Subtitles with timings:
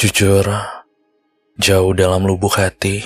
[0.00, 0.48] Jujur,
[1.60, 3.04] jauh dalam lubuk hati,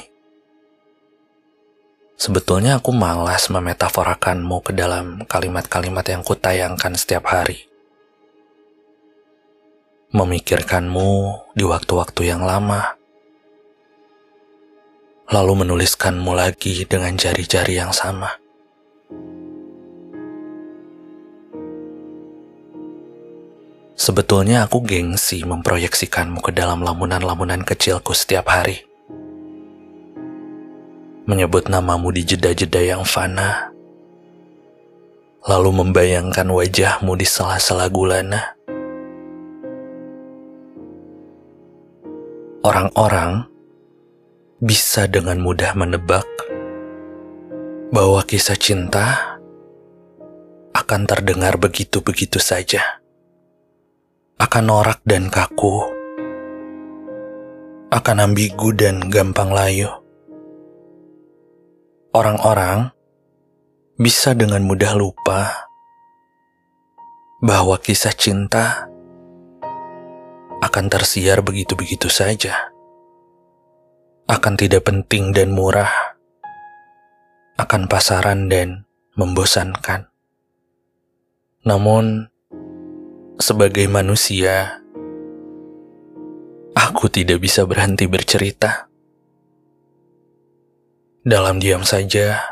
[2.14, 7.66] sebetulnya aku malas memetaforakanmu ke dalam kalimat-kalimat yang kutayangkan setiap hari.
[10.14, 11.10] Memikirkanmu
[11.58, 12.94] di waktu-waktu yang lama,
[15.26, 18.45] lalu menuliskanmu lagi dengan jari-jari yang sama.
[23.96, 28.84] Sebetulnya aku gengsi memproyeksikanmu ke dalam lamunan-lamunan kecilku setiap hari.
[31.24, 33.72] Menyebut namamu di jeda-jeda yang fana,
[35.48, 38.52] lalu membayangkan wajahmu di sela-sela gulana.
[42.60, 43.48] Orang-orang
[44.60, 46.28] bisa dengan mudah menebak
[47.88, 49.40] bahwa kisah cinta
[50.76, 53.05] akan terdengar begitu-begitu saja
[54.36, 55.88] akan norak dan kaku,
[57.88, 59.88] akan ambigu dan gampang layu.
[62.12, 62.92] Orang-orang
[63.96, 65.72] bisa dengan mudah lupa
[67.40, 68.92] bahwa kisah cinta
[70.60, 72.76] akan tersiar begitu-begitu saja,
[74.28, 76.12] akan tidak penting dan murah,
[77.56, 78.84] akan pasaran dan
[79.16, 80.12] membosankan.
[81.64, 82.35] Namun,
[83.36, 84.80] sebagai manusia,
[86.72, 88.88] aku tidak bisa berhenti bercerita.
[91.20, 92.48] Dalam diam saja,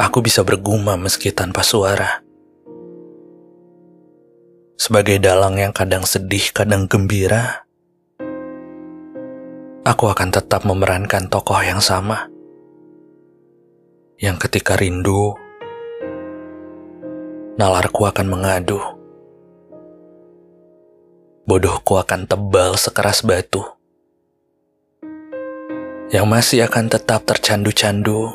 [0.00, 2.26] aku bisa bergumam meski tanpa suara.
[4.76, 7.64] Sebagai dalang yang kadang sedih, kadang gembira,
[9.86, 12.26] aku akan tetap memerankan tokoh yang sama.
[14.18, 15.36] Yang ketika rindu,
[17.60, 18.95] nalarku akan mengadu
[21.46, 23.62] bodohku akan tebal sekeras batu.
[26.10, 28.34] Yang masih akan tetap tercandu-candu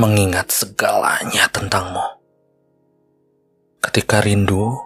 [0.00, 2.04] mengingat segalanya tentangmu.
[3.84, 4.80] Ketika rindu,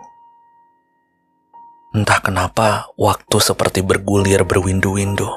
[1.94, 5.30] entah kenapa waktu seperti bergulir berwindu-windu.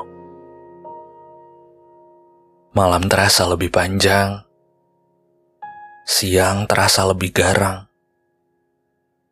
[2.73, 4.41] Malam terasa lebih panjang,
[6.09, 7.85] siang terasa lebih garang,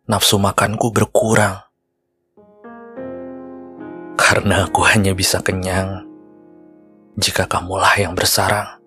[0.06, 1.71] nafsu makanku berkurang
[4.22, 6.06] karena aku hanya bisa kenyang
[7.18, 8.78] jika kamulah yang bersarang.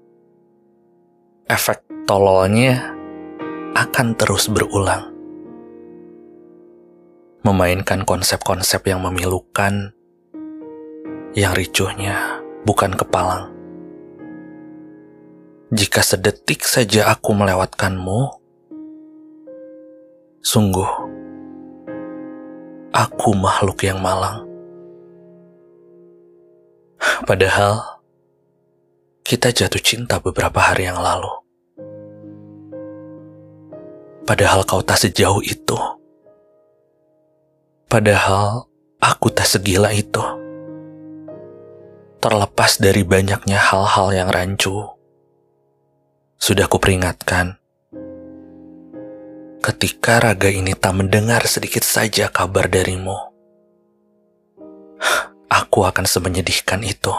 [1.51, 2.95] Efek tololnya
[3.75, 5.11] akan terus berulang.
[7.43, 9.93] Memainkan konsep-konsep yang memilukan,
[11.35, 13.51] yang ricuhnya bukan kepalang.
[15.75, 18.21] Jika sedetik saja aku melewatkanmu,
[20.47, 20.91] sungguh
[22.95, 24.54] aku makhluk yang malang.
[27.25, 28.05] Padahal
[29.25, 31.33] kita jatuh cinta beberapa hari yang lalu.
[34.29, 35.73] Padahal kau tak sejauh itu.
[37.89, 38.69] Padahal
[39.01, 40.21] aku tak segila itu.
[42.21, 44.85] Terlepas dari banyaknya hal-hal yang rancu,
[46.37, 47.57] sudah kuperingatkan.
[49.65, 53.34] Ketika raga ini tak mendengar sedikit saja kabar darimu,
[55.75, 57.11] aku akan semenyedihkan itu.